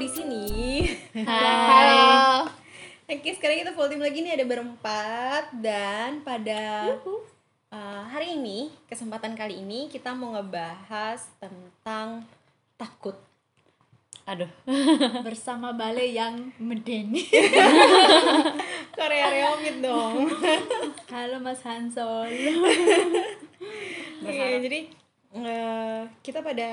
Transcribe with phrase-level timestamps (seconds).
[0.00, 0.44] di sini.
[1.28, 2.48] Halo.
[3.04, 6.88] Oke, sekarang kita full team lagi nih ada berempat dan pada
[7.68, 12.24] uh, hari ini kesempatan kali ini kita mau ngebahas tentang
[12.80, 13.12] takut.
[14.24, 14.48] Aduh.
[15.28, 17.12] Bersama Bale yang meden.
[18.96, 20.32] Korea reomit dong.
[21.12, 22.32] Halo Mas Hansol.
[24.24, 24.80] Oke, jadi
[25.36, 26.70] uh, kita pada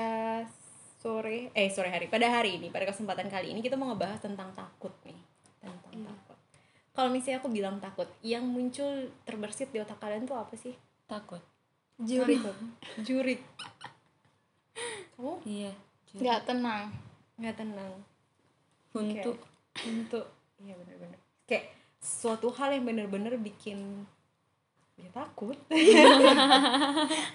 [0.98, 2.10] sore eh sore hari.
[2.10, 5.18] Pada hari ini pada kesempatan kali ini kita mau ngebahas tentang takut nih.
[5.62, 6.38] Tentang takut.
[6.92, 10.74] Kalau misalnya aku bilang takut yang muncul terbersit di otak kalian tuh apa sih?
[11.06, 11.40] Takut.
[11.98, 12.42] Jurik.
[13.02, 13.42] jurik
[15.18, 15.34] kamu?
[15.42, 15.72] Iya.
[16.14, 16.84] Nggak tenang.
[17.38, 17.92] nggak tenang.
[18.94, 19.36] Untuk.
[19.82, 20.26] Untuk.
[20.62, 21.18] Iya bener-bener.
[21.46, 24.06] Kayak suatu hal yang bener-bener bikin
[24.98, 25.54] ya takut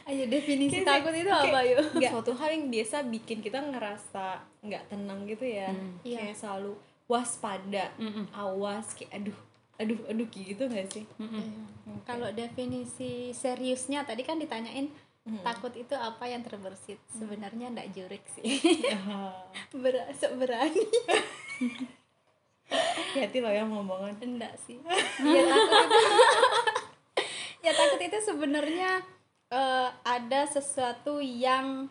[0.05, 1.83] Ayo definisi Kayak- takut itu kayak- apa yuk?
[1.95, 4.25] nggak suatu hal yang biasa bikin kita ngerasa
[4.61, 5.95] nggak tenang gitu ya Hmm.
[6.01, 6.17] Iya.
[6.21, 6.73] kayak selalu
[7.05, 8.27] waspada Mm-mm.
[8.31, 9.39] awas kayak aduh
[9.75, 11.43] aduh aduh gitu nggak sih Iya.
[12.03, 14.91] Kalau definisi seriusnya tadi kan ditanyain
[15.23, 15.39] Hmm.
[15.39, 16.99] takut itu apa yang terbersit.
[17.09, 18.59] Sebenarnya ndak jurik sih.
[19.73, 20.83] Ber sok berani.
[23.15, 24.83] hati lo yang ngomongan Enggak sih.
[25.23, 25.99] Ya takut itu.
[27.63, 28.99] Ya takut itu sebenarnya
[29.47, 31.87] eh, ada sesuatu yang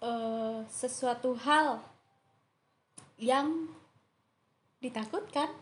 [0.00, 1.84] eh, sesuatu hal
[3.20, 3.68] yang
[4.80, 5.52] ditakutkan.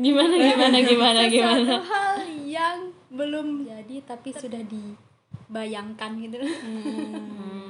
[0.00, 1.60] gimana gimana gimana gimana.
[1.60, 2.16] Sesuatu hal
[2.48, 2.78] yang
[3.12, 6.40] belum jadi tapi sudah dibayangkan gitu.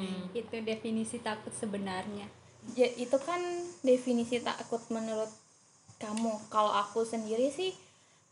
[0.01, 0.31] Hmm.
[0.33, 2.25] itu definisi takut sebenarnya.
[2.79, 3.41] ya itu kan
[3.83, 5.29] definisi takut menurut
[5.99, 7.75] kamu kalau aku sendiri sih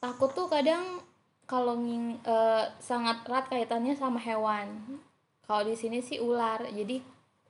[0.00, 1.02] takut tuh kadang
[1.48, 5.00] kalau nging- eh, sangat erat kaitannya sama hewan.
[5.48, 6.60] Kalau di sini sih ular.
[6.68, 7.00] Jadi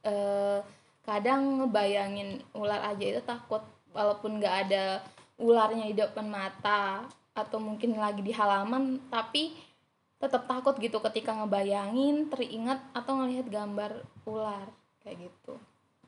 [0.07, 0.59] eh,
[1.03, 3.61] kadang ngebayangin ular aja itu takut
[3.91, 5.03] walaupun nggak ada
[5.43, 7.03] ularnya di depan mata
[7.35, 9.55] atau mungkin lagi di halaman tapi
[10.19, 13.91] tetap takut gitu ketika ngebayangin teringat atau ngelihat gambar
[14.31, 14.71] ular.
[15.03, 15.59] Kayak gitu.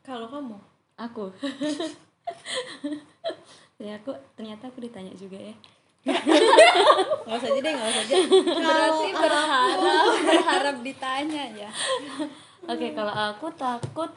[0.07, 0.57] Kalau kamu?
[0.95, 1.35] Aku.
[3.85, 5.55] ya aku ternyata aku ditanya juga ya.
[6.01, 8.17] Nggak usah aja deh nggak usah aja
[8.57, 11.71] Berarti berharap berharap ditanya ya.
[12.65, 14.11] Oke, kalau aku takut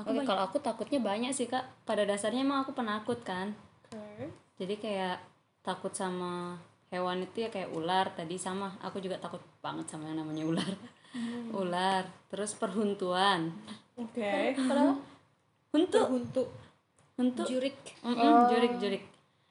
[0.00, 1.84] Aku Oke, kalau aku takutnya banyak sih, Kak.
[1.84, 3.52] Pada dasarnya emang aku penakut kan.
[4.56, 5.20] Jadi kayak
[5.60, 6.56] takut sama
[6.88, 10.72] hewan itu ya kayak ular tadi sama aku juga takut banget sama yang namanya ular.
[11.52, 13.52] Ular, terus perhuntuan.
[14.00, 14.56] oke
[15.70, 16.48] Huntu, untuk
[17.20, 17.42] huntu.
[17.44, 19.02] Jurik Mm-mm, jurik, jurik.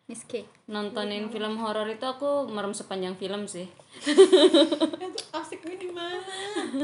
[0.10, 0.42] Miss K.
[0.66, 3.70] Nontonin film horor itu aku merem sepanjang film sih.
[5.06, 6.18] itu asik nih di mana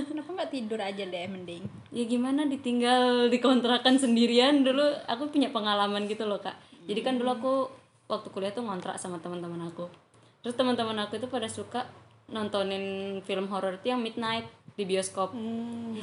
[0.06, 1.66] Kenapa nggak tidur aja deh mending?
[1.90, 6.54] ya gimana ditinggal di kontrakan sendirian dulu aku punya pengalaman gitu loh kak
[6.84, 7.54] jadi kan dulu aku
[8.06, 9.88] waktu kuliah tuh ngontrak sama teman-teman aku
[10.40, 11.88] terus teman-teman aku itu pada suka
[12.28, 12.84] nontonin
[13.22, 15.96] film horor itu yang midnight di bioskop Hmm.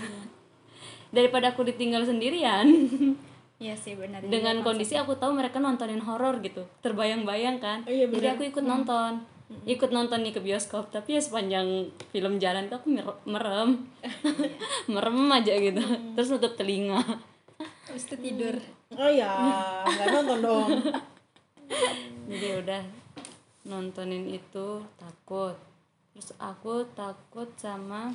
[1.10, 2.66] daripada aku ditinggal sendirian
[3.62, 4.18] Iya sih benar.
[4.26, 7.86] dengan kondisi aku tahu mereka nontonin horor gitu terbayang-bayang kan.
[7.86, 9.22] Iya, jadi aku ikut nonton.
[9.62, 13.86] Ikut nonton nih ke bioskop tapi ya sepanjang film jalan tuh aku mer- merem.
[14.92, 15.78] Merem aja gitu.
[16.18, 16.98] Terus nutup telinga.
[17.86, 18.56] Terus itu tidur.
[18.98, 19.30] oh ya
[19.86, 20.70] nggak nonton dong.
[22.26, 22.82] Jadi udah
[23.70, 25.54] nontonin itu takut.
[26.12, 28.10] Terus aku takut sama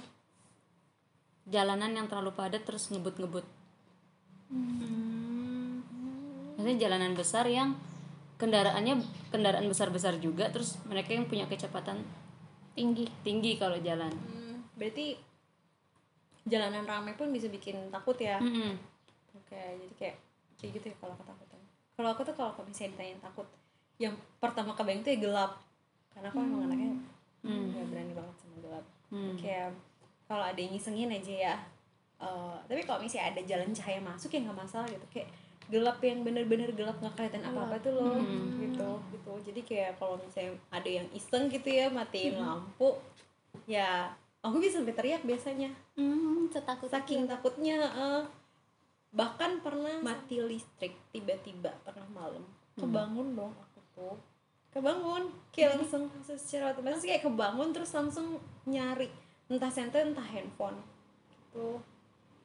[1.47, 3.47] jalanan yang terlalu padat terus ngebut-ngebut
[6.57, 7.77] maksudnya jalanan besar yang
[8.41, 8.97] kendaraannya
[9.29, 12.01] kendaraan besar-besar juga terus mereka yang punya kecepatan
[12.73, 14.09] tinggi tinggi kalau jalan.
[14.09, 15.17] Hmm, berarti
[16.49, 18.41] jalanan ramai pun bisa bikin takut ya?
[18.41, 18.73] Mm-mm.
[19.37, 20.15] oke jadi kayak
[20.57, 21.61] kayak gitu ya kalau ketakutan.
[21.97, 23.47] Kalau aku tuh kalau aku misalnya ditanya takut
[23.97, 25.51] yang pertama kebayang tuh ya gelap.
[26.13, 26.91] Karena aku emang anaknya
[27.45, 28.85] nggak berani banget sama gelap.
[29.07, 29.39] Hmm.
[29.39, 29.71] kayak
[30.27, 31.55] kalau ada yang ngisengin aja ya.
[32.17, 35.05] Eh, tapi kalau misalnya ada jalan cahaya masuk ya nggak masalah gitu.
[35.09, 35.29] Kayak
[35.67, 38.19] gelap yang bener-bener gelap nggak kelihatan apa-apa tuh loh
[38.59, 39.31] gitu gitu.
[39.51, 42.95] Jadi kayak kalau misalnya ada yang iseng gitu ya matiin lampu
[43.67, 45.71] ya aku bisa sampai teriak biasanya.
[45.99, 48.23] Hmm, setakut saking takutnya eh.
[49.07, 52.43] bahkan pernah mati listrik tiba-tiba pernah malam.
[52.75, 54.15] Kebangun dong aku tuh.
[54.69, 55.31] Kebangun.
[55.49, 58.37] Kayak langsung secara otomatis kayak kebangun terus langsung
[58.67, 59.09] nyari.
[59.47, 60.77] Entah senter entah handphone.
[61.31, 61.79] Gitu.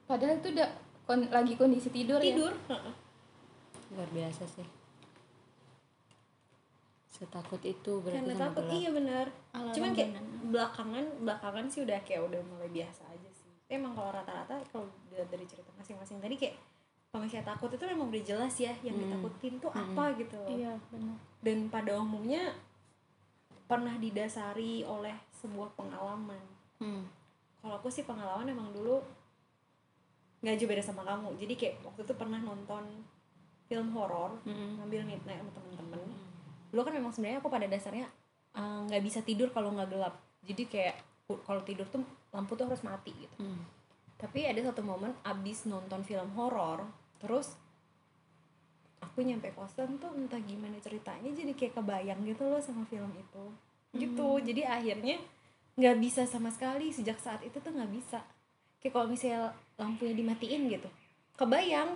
[0.07, 0.71] Padahal itu udah
[1.05, 2.33] kon- lagi kondisi tidur, ya?
[2.33, 2.95] Tidur heeh.
[3.93, 4.67] Luar biasa sih
[7.12, 8.75] setakut itu berarti karena sama takut gelap.
[8.75, 10.25] iya benar cuman kayak benar.
[10.49, 15.29] belakangan belakangan sih udah kayak udah mulai biasa aja sih emang kalau rata-rata kalau dilihat
[15.29, 16.56] dari cerita masing-masing tadi kayak
[17.12, 20.49] kalau misalnya takut itu memang udah jelas ya yang ditakutin tuh apa gitu loh.
[20.50, 22.56] iya benar dan pada umumnya
[23.65, 26.41] pernah didasari oleh sebuah pengalaman
[26.83, 27.06] Hmm.
[27.62, 28.99] kalau aku sih pengalaman emang dulu
[30.43, 32.83] nggak jauh beda sama kamu jadi kayak waktu itu pernah nonton
[33.73, 34.77] film horor Mm-mm.
[34.77, 36.01] ngambil midnight sama temen-temen.
[36.69, 38.05] Dulu kan memang sebenarnya aku pada dasarnya
[38.53, 40.21] eh, nggak bisa tidur kalau nggak gelap.
[40.45, 40.97] Jadi kayak
[41.49, 42.05] kalau tidur tuh
[42.37, 43.37] lampu tuh harus mati gitu.
[43.41, 43.65] Hmm.
[44.23, 46.87] tapi ada satu momen abis nonton film horor
[47.19, 47.59] terus
[49.03, 53.45] aku nyampe kosan tuh entah gimana ceritanya jadi kayak kebayang gitu loh sama film itu.
[53.99, 54.29] Gitu.
[54.47, 55.19] Jadi akhirnya
[55.75, 56.95] nggak bisa sama sekali.
[56.95, 58.23] Sejak saat itu tuh nggak bisa.
[58.79, 60.89] Kayak kalau misalnya lampunya dimatiin gitu
[61.37, 61.91] kebayang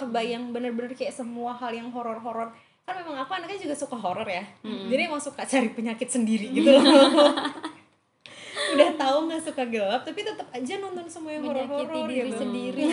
[0.00, 2.48] kebayang bener-bener kayak semua hal yang horor-horor.
[2.88, 4.42] Kan memang aku anaknya juga suka horor ya.
[4.64, 6.82] Jadi emang suka cari penyakit sendiri gitu loh.
[8.70, 12.38] Udah tahu nggak suka gelap tapi tetap aja nonton semua yang horor-horor diri gitu.
[12.40, 12.84] sendiri.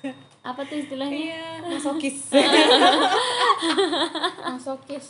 [0.48, 1.16] Apa tuh istilahnya?
[1.16, 2.18] Iya masokis.
[4.44, 5.06] Masokis.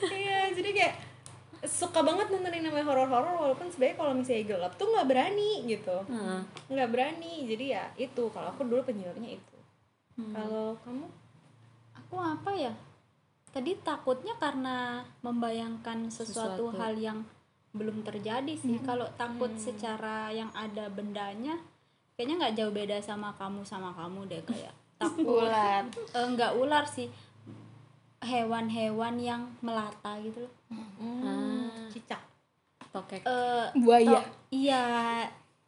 [0.00, 0.94] Iya jadi kayak
[1.64, 5.96] suka banget nonton yang namanya horor-horor walaupun sebenarnya kalau misalnya gelap tuh nggak berani gitu.
[6.70, 8.24] Nggak berani jadi ya itu.
[8.32, 9.53] Kalau aku dulu penyebabnya itu
[10.14, 11.06] kalau kamu?
[11.96, 12.72] Aku apa ya?
[13.48, 16.76] Tadi takutnya karena membayangkan sesuatu, Sesuatu.
[16.76, 17.18] hal yang
[17.70, 18.78] belum terjadi sih.
[18.80, 21.58] Kalau takut secara yang ada bendanya
[22.14, 25.42] kayaknya nggak jauh beda sama kamu sama kamu deh kayak takut.
[25.42, 25.82] Ular.
[25.90, 27.10] Eh, nggak ular sih.
[28.20, 30.52] Hewan-hewan yang melata gitu loh.
[30.98, 32.22] Hmm, cicak.
[32.88, 34.82] Tokek Eh, buaya to- iya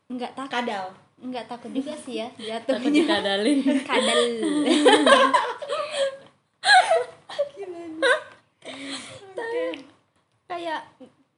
[0.07, 0.55] nggak takut.
[0.55, 0.87] Kadal
[1.27, 3.03] nggak takut juga sih ya takut jatuhnya.
[3.05, 3.59] dikadalin.
[3.89, 4.21] Kadal.
[10.47, 10.81] Kayak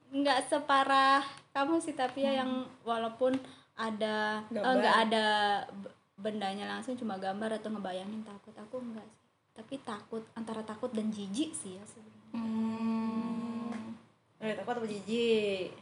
[0.09, 1.21] nggak separah
[1.53, 3.37] kamu sih tapi ya yang walaupun
[3.75, 5.27] ada eh, nggak ada
[5.69, 9.23] b- bendanya langsung cuma gambar atau ngebayangin takut aku enggak sih.
[9.55, 12.41] Tapi takut antara takut dan jijik sih ya sebenarnya.
[14.39, 15.75] Eh takut apa jijik?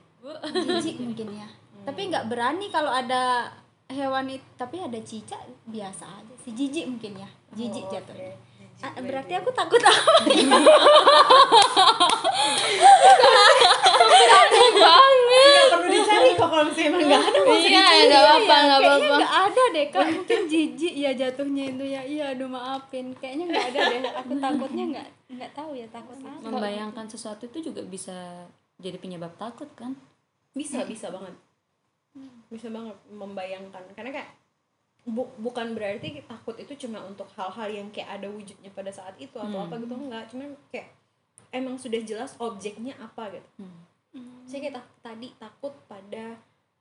[0.64, 1.48] Jijik mungkin ya.
[1.84, 3.52] Tapi nggak berani kalau ada
[3.88, 6.52] hewan itu tapi ada cicak biasa aja sih.
[6.52, 7.28] Jijik mungkin ya.
[7.52, 8.28] Jijik Oh, jatuhnya.
[8.28, 8.54] oke.
[8.58, 10.12] Jijik Ah, berarti aku takut apa?
[14.76, 18.04] Nggak perlu dicari kok kalau misalnya emang nggak ada usah iya dicari.
[18.06, 19.16] nggak apa nggak kayaknya apa-apa.
[19.16, 20.04] nggak ada deh kak.
[20.12, 22.00] Mungkin jijik ya jatuhnya itu ya.
[22.02, 23.06] Iya aduh maafin.
[23.14, 24.00] Kayaknya nggak ada deh.
[24.14, 26.38] Aku takutnya nggak nggak tahu ya takut apa.
[26.42, 28.44] Membayangkan sesuatu itu juga bisa
[28.76, 29.96] jadi penyebab takut kan?
[30.52, 31.32] Bisa bisa banget
[32.48, 33.82] bisa banget membayangkan.
[33.92, 34.28] Karena kayak
[35.06, 39.34] bu- bukan berarti takut itu cuma untuk hal-hal yang kayak ada wujudnya pada saat itu
[39.34, 40.24] atau apa gitu enggak.
[40.30, 40.88] Cuman kayak
[41.50, 43.48] emang sudah jelas objeknya apa gitu.
[44.46, 46.38] Saya kayak tadi takut pada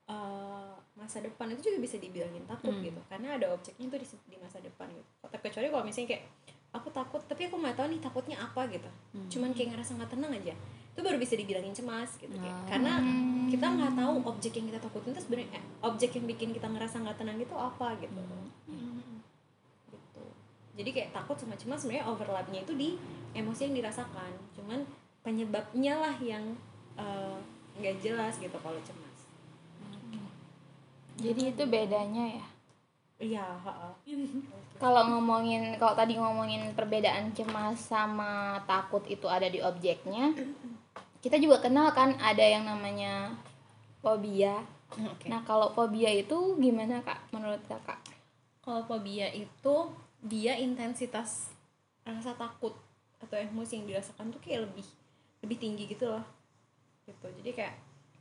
[0.08, 1.52] uh, masa depan.
[1.52, 3.02] Itu juga bisa dibilangin takut gitu.
[3.08, 5.10] Karena ada objeknya tuh di, di masa depan gitu.
[5.22, 6.24] Tapi kecuali kalau misalnya kayak
[6.76, 8.90] aku takut tapi aku nggak tahu nih takutnya apa gitu.
[9.32, 10.56] Cuman kayak ngerasa nggak tenang aja
[10.96, 12.72] itu baru bisa dibilangin cemas gitu kayak.
[12.72, 13.04] Karena
[13.52, 17.04] kita nggak tahu objek yang kita takutin itu sebenarnya eh, objek yang bikin kita ngerasa
[17.04, 18.24] nggak tenang itu apa gitu.
[19.92, 20.24] Gitu.
[20.80, 22.96] Jadi kayak takut sama cemas sebenarnya overlapnya itu di
[23.36, 24.32] emosi yang dirasakan.
[24.56, 24.88] Cuman
[25.20, 26.56] penyebabnya lah yang
[26.96, 27.38] eh,
[27.76, 29.28] nggak jelas gitu kalau cemas.
[31.20, 32.46] Jadi itu bedanya ya?
[33.20, 33.48] Iya
[34.84, 40.36] kalau ngomongin kalau tadi ngomongin perbedaan cemas sama takut itu ada di objeknya
[41.26, 43.34] kita juga kenal kan ada yang namanya
[44.06, 44.62] fobia.
[44.94, 45.26] Oke.
[45.26, 47.98] Nah kalau fobia itu gimana kak menurut kakak?
[48.62, 49.90] Kalau fobia itu
[50.22, 51.50] dia intensitas
[52.06, 52.78] rasa takut
[53.18, 54.86] atau emosi yang dirasakan tuh kayak lebih
[55.42, 56.22] lebih tinggi gitu loh.
[57.10, 57.26] Gitu.
[57.42, 57.74] Jadi kayak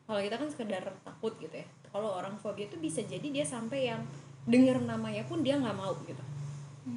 [0.09, 1.69] kalau kita kan sekedar takut gitu ya.
[1.93, 4.01] Kalau orang fobia itu bisa jadi dia sampai yang
[4.49, 6.25] denger namanya pun dia nggak mau gitu.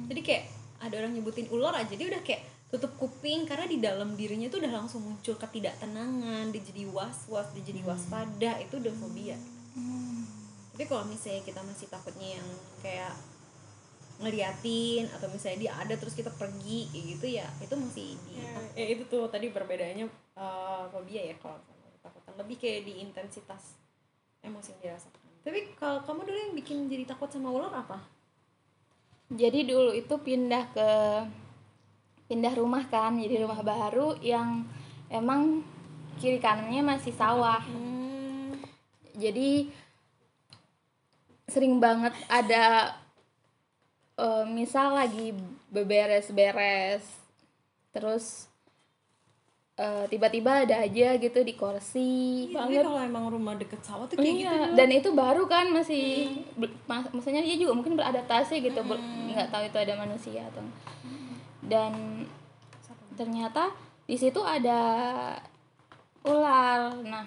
[0.08, 0.44] Jadi kayak
[0.80, 4.60] ada orang nyebutin ular aja dia udah kayak tutup kuping karena di dalam dirinya tuh
[4.60, 9.36] udah langsung muncul ketidaktenangan dia jadi was was dia jadi waspada itu udah fobia.
[10.76, 12.48] Tapi kalau misalnya kita masih takutnya yang
[12.84, 13.16] kayak
[14.18, 18.42] ngeliatin atau misalnya dia ada terus kita pergi kayak gitu ya itu masih di
[18.74, 20.06] ya, itu tuh tadi perbedaannya
[20.36, 22.32] eh, fobia ya kalau sama ketakutan.
[22.36, 23.78] Lebih kayak di intensitas
[24.44, 25.22] emosi yang dirasakan.
[25.40, 27.98] Tapi kalau kamu dulu yang bikin jadi takut sama ular apa?
[29.32, 30.88] Jadi dulu itu pindah ke
[32.28, 34.68] pindah rumah kan jadi rumah baru yang
[35.08, 35.64] emang
[36.16, 37.60] kiri kanannya masih sawah.
[37.60, 38.52] Hmm.
[39.14, 39.66] jadi
[41.44, 42.92] sering banget ada
[44.14, 45.32] eh, misal lagi
[45.68, 47.02] beberes-beres
[47.90, 48.46] terus
[49.74, 52.46] eh, tiba-tiba ada aja gitu di kursi.
[52.46, 52.82] Iya, banget.
[52.84, 56.76] kalau emang rumah deket sawah tuh kayak gitu Iya, dan itu baru kan masih bel-
[56.84, 60.62] mas- maksudnya dia juga mungkin beradaptasi gitu ber- nggak tahu itu ada manusia atau
[61.68, 62.24] dan
[63.14, 63.70] ternyata
[64.08, 64.80] di situ ada
[66.24, 66.96] ular.
[67.04, 67.26] Nah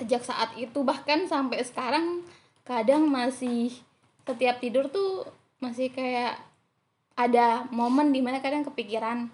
[0.00, 2.24] sejak saat itu bahkan sampai sekarang
[2.66, 3.70] kadang masih
[4.24, 5.28] setiap tidur tuh
[5.62, 6.40] masih kayak
[7.14, 9.30] ada momen di mana kadang kepikiran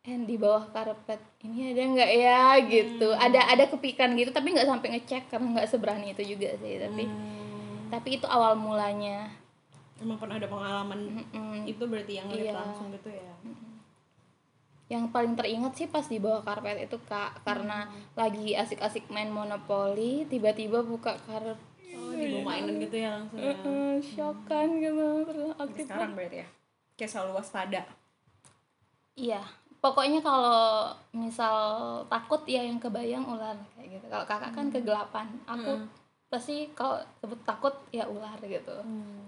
[0.00, 2.42] eh di bawah karpet ini ada nggak ya?
[2.64, 3.08] Gitu.
[3.14, 7.04] Ada ada kepikiran gitu tapi nggak sampai ngecek karena nggak seberani itu juga sih tapi
[7.90, 9.39] tapi itu awal mulanya
[10.00, 11.64] emang pernah ada pengalaman Mm-mm.
[11.64, 12.56] itu berarti yang ngeliat Iya.
[12.56, 13.32] langsung gitu ya
[14.90, 20.26] yang paling teringat sih pas di bawah karpet itu kak karena lagi asik-asik main monopoli
[20.26, 21.54] tiba-tiba buka karpet
[21.94, 23.54] oh di bawah mainan gitu ya langsung ya
[24.02, 26.48] shock kan gitu terus aktif sekarang berarti ya
[26.96, 27.82] kayak selalu waspada
[29.12, 29.42] Iya,
[29.78, 31.56] pokoknya kalau misal
[32.08, 34.06] takut ya yang kebayang ular kayak gitu.
[34.08, 35.76] Kalau kakak kan kegelapan, aku
[36.26, 38.72] pasti kalau sebut takut ya ular gitu.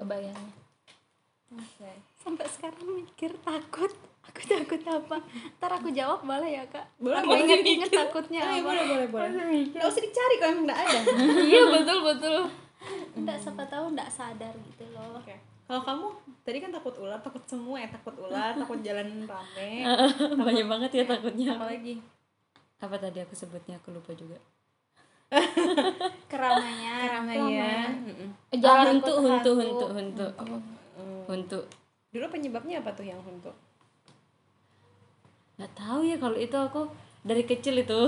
[0.01, 0.49] Kebayangnya.
[1.53, 1.91] Oke.
[2.23, 3.93] sampai sekarang mikir takut.
[4.23, 5.19] Aku takut apa?
[5.59, 6.87] Ntar aku jawab boleh ya kak?
[7.03, 7.43] Boleh, aku boleh.
[7.43, 8.01] inget-inget dikit.
[8.07, 8.63] takutnya apa?
[8.63, 9.29] boleh boleh boleh.
[9.75, 10.99] Nggak usah dicari kalau emang nggak ada.
[11.51, 12.41] Iya betul betul.
[13.19, 15.19] nggak siapa tahu nggak sadar gitu loh.
[15.19, 15.35] Oke.
[15.67, 16.07] Kalau kamu
[16.47, 19.73] tadi kan takut ular, takut semua ya, takut ular, takut jalan rame.
[20.47, 21.59] banyak banget ya takutnya.
[21.59, 21.95] Apa lagi?
[22.83, 23.79] apa tadi aku sebutnya?
[23.79, 24.35] Aku lupa juga.
[26.27, 26.99] Keramaian.
[27.27, 27.91] Keramaian.
[28.59, 29.87] Jalan huntu huntu hantu.
[29.87, 30.27] huntu huntu
[31.33, 31.65] huntu
[32.13, 33.49] Dulu penyebabnya apa tuh yang huntu?
[35.57, 36.89] nggak tahu ya kalau itu aku
[37.23, 38.01] dari kecil itu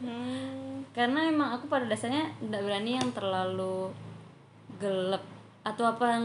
[0.00, 0.84] Hmm.
[0.96, 3.88] karena emang aku pada dasarnya tidak berani yang terlalu
[4.76, 5.24] gelap
[5.62, 6.24] atau apa yang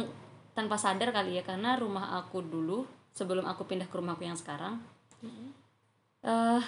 [0.51, 4.81] tanpa sadar kali ya karena rumah aku dulu sebelum aku pindah ke rumahku yang sekarang
[6.21, 6.63] eh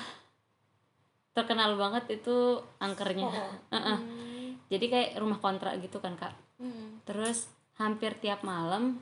[1.32, 2.36] terkenal banget itu
[2.78, 3.28] angkernya
[3.74, 3.98] Heeh.
[4.68, 7.00] jadi kayak rumah kontrak gitu kan kak Hmm.
[7.04, 9.00] terus hampir tiap malam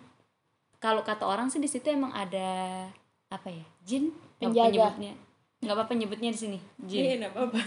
[0.78, 2.86] kalau kata orang sih di situ emang ada
[3.28, 4.70] apa ya jin apa Penjaga.
[4.72, 5.14] nyebutnya
[5.58, 7.60] nggak apa-apa nyebutnya di sini jin Iya, nggak apa-apa.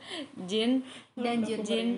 [0.50, 0.70] jin
[1.14, 1.88] dan jin jin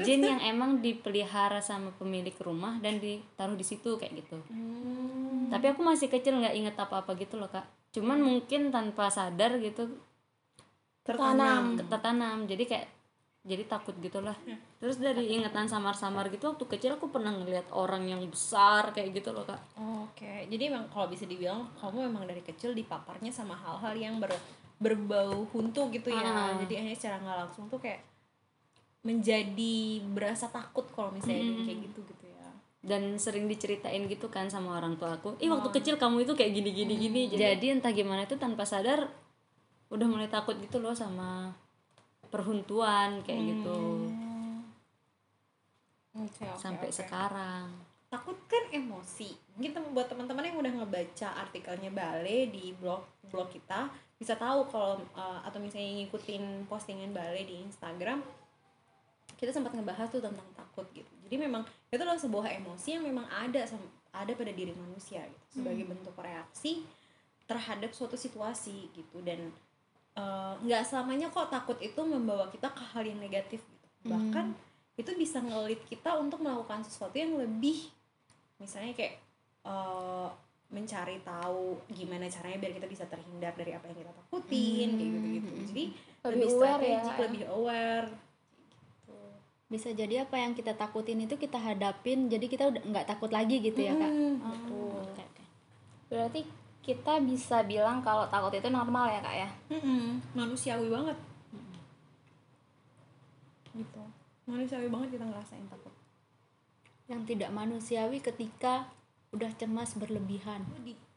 [0.00, 5.48] jin yang emang dipelihara sama pemilik rumah dan ditaruh di situ kayak gitu Hmm.
[5.48, 9.84] tapi aku masih kecil nggak inget apa-apa gitu loh kak cuman mungkin tanpa sadar gitu
[11.02, 11.80] Tertanam.
[11.82, 12.86] tertanam jadi kayak
[13.48, 14.36] jadi takut gitulah.
[14.76, 19.32] Terus dari ingatan samar-samar gitu waktu kecil aku pernah ngeliat orang yang besar kayak gitu
[19.32, 19.58] loh kak.
[19.80, 24.30] Oke, jadi emang kalau bisa dibilang kamu emang dari kecil dipaparnya sama hal-hal yang ber,
[24.76, 26.20] berbau huntu gitu ya.
[26.20, 26.52] Ah.
[26.60, 28.04] Jadi akhirnya secara nggak langsung tuh kayak
[29.02, 32.50] menjadi berasa takut kalau misalnya yang kayak gitu gitu ya.
[32.82, 36.52] dan sering diceritain gitu kan sama orang tua aku ih waktu kecil kamu itu kayak
[36.52, 36.70] gini.
[36.74, 39.06] Gini gini jadi entah gimana itu tanpa sadar
[39.88, 41.56] udah mulai takut gitu loh sama
[42.28, 44.12] perhuntuan kayak gitu.
[46.18, 46.96] Oke, oke, sampai oke.
[46.96, 47.64] sekarang.
[48.08, 49.36] Takut kan emosi.
[49.56, 54.66] Mungkin tem- buat teman-teman yang udah ngebaca artikelnya Bale di blog blog kita bisa tahu
[54.72, 58.24] kalau uh, atau misalnya ngikutin postingan Bale di Instagram
[59.38, 61.12] kita sempat ngebahas tuh tentang takut gitu.
[61.28, 63.62] Jadi memang itu adalah sebuah emosi yang memang ada
[64.10, 65.62] ada pada diri manusia gitu.
[65.62, 66.82] Sebagai bentuk reaksi
[67.46, 69.22] terhadap suatu situasi gitu.
[69.22, 69.54] Dan
[70.18, 73.86] uh, nggak selamanya kok takut itu membawa kita ke hal yang negatif gitu.
[74.04, 74.46] Bahkan
[74.98, 77.86] itu bisa ngelit kita untuk melakukan sesuatu yang lebih
[78.58, 79.22] misalnya kayak
[79.62, 80.28] eh,
[80.68, 85.26] mencari tahu gimana caranya biar kita bisa terhindar dari apa yang kita takutin kayak gitu
[85.38, 85.84] gitu jadi
[86.18, 86.98] Lebih lebih, aware ya.
[86.98, 88.08] strategik lebih aware.
[89.68, 93.60] Bisa jadi apa yang kita takutin itu kita hadapin jadi kita udah nggak takut lagi
[93.60, 94.10] gitu ya kak?
[94.10, 95.44] Hmm, Oh, oke, oke.
[96.08, 96.40] Berarti
[96.88, 99.48] kita bisa bilang kalau takut itu normal ya kak ya?
[99.76, 101.18] Mm-mm, manusiawi banget.
[103.76, 104.02] Gitu.
[104.48, 105.92] Manusiawi banget kita ngerasain takut.
[107.12, 108.88] Yang tidak manusiawi ketika
[109.36, 110.64] udah cemas berlebihan.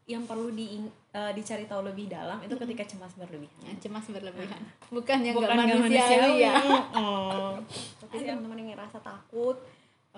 [0.04, 0.84] Yang perlu di,
[1.16, 3.64] eh, dicari tahu lebih dalam itu ketika cemas berlebihan.
[3.64, 4.62] Yang cemas berlebihan.
[4.92, 6.54] Bukan yang bukan nggak nggak manusiawi, ya.
[7.00, 7.56] Oh.
[8.04, 9.56] tapi teman-teman yang ngerasa takut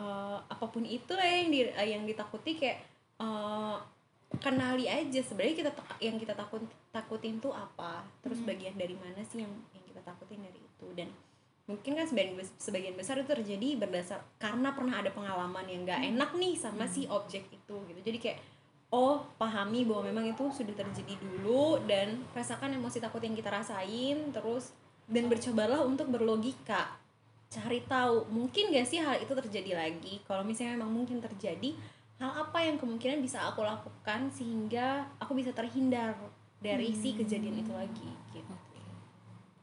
[0.01, 2.81] eh, apa pun itu yang di, eh, yang ditakuti kayak
[3.21, 3.77] eh,
[4.41, 5.71] kenali aja sebenarnya kita
[6.01, 8.01] yang kita takut takutin tuh apa?
[8.25, 10.87] Terus bagian dari mana sih yang yang kita takutin dari itu?
[10.95, 11.09] Dan
[11.63, 16.31] mungkin kan sebagian sebagian besar itu terjadi berdasar karena pernah ada pengalaman yang nggak enak
[16.35, 17.99] nih sama si objek itu gitu.
[18.01, 18.39] Jadi kayak
[18.93, 24.29] oh pahami bahwa memang itu sudah terjadi dulu dan rasakan emosi takut yang kita rasain
[24.29, 24.69] terus
[25.09, 27.01] dan bercobalah untuk berlogika.
[27.49, 30.21] Cari tahu mungkin gak sih hal itu terjadi lagi?
[30.25, 31.77] Kalau misalnya memang mungkin terjadi
[32.23, 36.15] hal apa yang kemungkinan bisa aku lakukan sehingga aku bisa terhindar
[36.63, 38.55] dari si kejadian itu lagi gitu.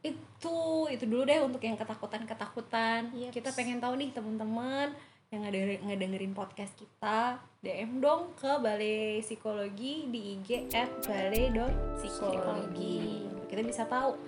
[0.05, 3.33] Itu itu dulu deh untuk yang ketakutan ketakutan Yep.
[3.33, 4.93] kita pengen tahu nih teman-teman
[5.33, 13.62] yang ngedengerin, ngedengerin podcast kita DM dong ke Balai Psikologi di IG at balai.psikologi kita
[13.64, 14.19] bisa tahu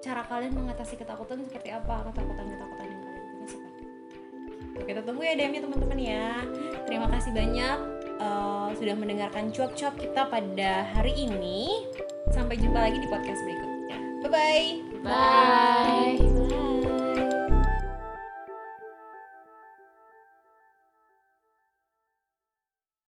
[0.00, 4.80] cara kalian mengatasi ketakutan seperti apa ketakutan-ketakutan yang kalian punya seperti apa.
[4.88, 6.40] kita tunggu ya DM-nya teman-teman ya
[6.86, 7.78] terima kasih banyak
[8.22, 11.86] eh, sudah mendengarkan cuap-cuap kita pada hari ini
[12.32, 16.18] sampai jumpa lagi di podcast berikutnya bye bye Bye.
[16.18, 16.65] Bye.